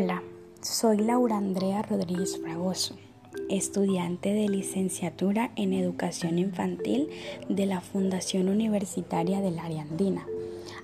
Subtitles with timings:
[0.00, 0.22] Hola,
[0.60, 2.94] soy Laura Andrea Rodríguez Fragoso,
[3.50, 7.08] estudiante de licenciatura en Educación Infantil
[7.48, 10.24] de la Fundación Universitaria del Área Andina.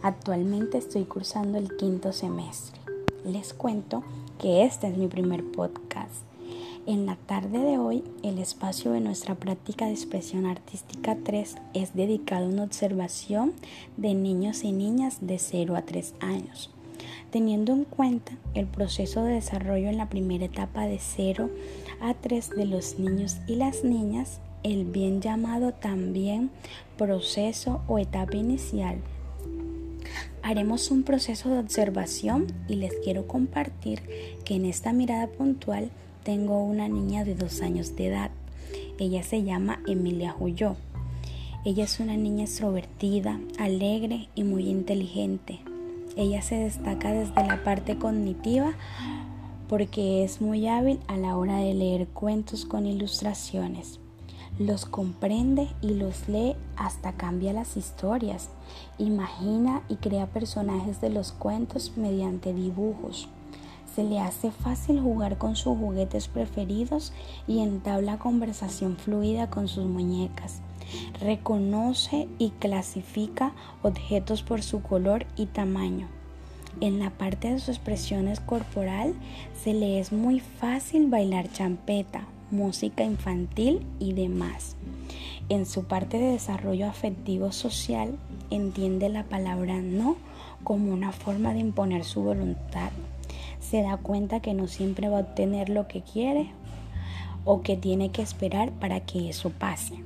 [0.02, 2.80] Actualmente estoy cursando el quinto semestre.
[3.24, 4.02] Les cuento
[4.40, 6.24] que este es mi primer podcast.
[6.84, 11.94] En la tarde de hoy, el espacio de nuestra práctica de expresión artística 3 es
[11.94, 13.52] dedicado a una observación
[13.96, 16.74] de niños y niñas de 0 a 3 años
[17.30, 21.50] teniendo en cuenta el proceso de desarrollo en la primera etapa de 0
[22.00, 26.50] a 3 de los niños y las niñas, el bien llamado también
[26.96, 28.98] proceso o etapa inicial.
[30.42, 34.02] Haremos un proceso de observación y les quiero compartir
[34.44, 35.90] que en esta mirada puntual
[36.22, 38.30] tengo una niña de dos años de edad.
[38.98, 40.76] Ella se llama Emilia Huyó.
[41.64, 45.60] Ella es una niña extrovertida, alegre y muy inteligente.
[46.16, 48.72] Ella se destaca desde la parte cognitiva
[49.68, 53.98] porque es muy hábil a la hora de leer cuentos con ilustraciones.
[54.58, 58.50] Los comprende y los lee hasta cambia las historias.
[58.98, 63.28] Imagina y crea personajes de los cuentos mediante dibujos.
[63.96, 67.12] Se le hace fácil jugar con sus juguetes preferidos
[67.48, 70.60] y entabla conversación fluida con sus muñecas.
[71.20, 76.08] Reconoce y clasifica objetos por su color y tamaño.
[76.80, 79.14] En la parte de su expresión corporal
[79.62, 84.76] se le es muy fácil bailar champeta, música infantil y demás.
[85.48, 88.16] En su parte de desarrollo afectivo social
[88.50, 90.16] entiende la palabra no
[90.64, 92.90] como una forma de imponer su voluntad.
[93.60, 96.50] Se da cuenta que no siempre va a obtener lo que quiere
[97.44, 100.02] o que tiene que esperar para que eso pase.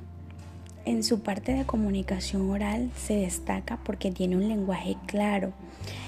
[0.88, 5.52] En su parte de comunicación oral se destaca porque tiene un lenguaje claro,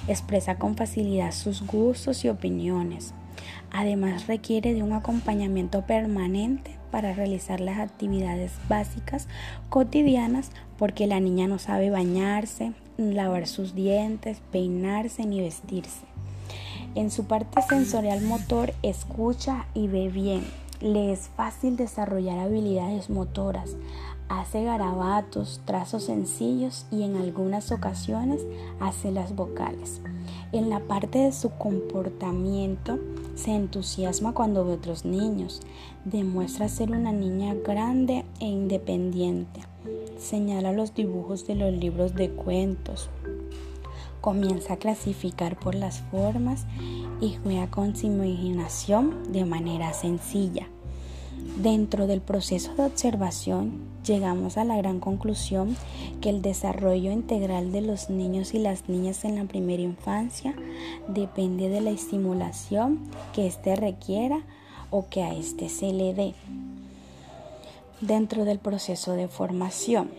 [0.08, 3.12] expresa con facilidad sus gustos y opiniones.
[3.70, 9.28] Además requiere de un acompañamiento permanente para realizar las actividades básicas
[9.68, 16.06] cotidianas porque la niña no sabe bañarse, lavar sus dientes, peinarse ni vestirse.
[16.94, 20.42] En su parte sensorial motor escucha y ve bien.
[20.80, 23.76] Le es fácil desarrollar habilidades motoras.
[24.30, 28.46] Hace garabatos, trazos sencillos y en algunas ocasiones
[28.80, 30.00] hace las vocales.
[30.52, 32.98] En la parte de su comportamiento
[33.34, 35.60] se entusiasma cuando ve otros niños,
[36.06, 39.60] demuestra ser una niña grande e independiente,
[40.18, 43.10] señala los dibujos de los libros de cuentos,
[44.20, 46.66] comienza a clasificar por las formas
[47.20, 50.68] y juega con su imaginación de manera sencilla.
[51.56, 55.76] Dentro del proceso de observación llegamos a la gran conclusión
[56.20, 60.54] que el desarrollo integral de los niños y las niñas en la primera infancia
[61.08, 63.00] depende de la estimulación
[63.34, 64.40] que éste requiera
[64.90, 66.34] o que a éste se le dé.
[68.00, 70.10] Dentro del proceso de formación,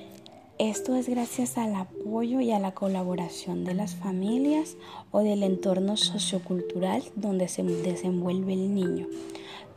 [0.69, 4.77] esto es gracias al apoyo y a la colaboración de las familias
[5.09, 9.07] o del entorno sociocultural donde se desenvuelve el niño.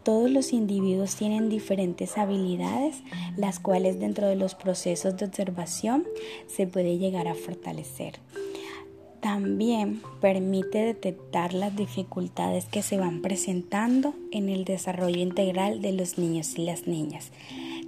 [0.03, 2.97] Todos los individuos tienen diferentes habilidades,
[3.39, 6.05] las cuales dentro de los procesos de observación
[6.49, 8.21] se puede llegar a fortalecer.
[9.23, 16.19] También permite detectar las dificultades que se van presentando en el desarrollo integral de los
[16.19, 17.33] niños y las niñas.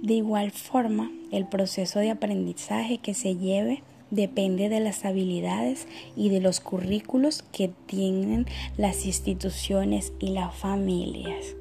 [0.01, 6.29] De igual forma, el proceso de aprendizaje que se lleve depende de las habilidades y
[6.29, 8.45] de los currículos que tienen
[8.77, 11.55] las instituciones y las familias.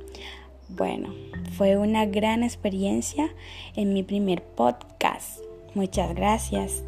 [0.69, 1.15] Bueno,
[1.57, 3.33] fue una gran experiencia
[3.75, 5.39] en mi primer podcast.
[5.75, 6.83] Muchas gracias.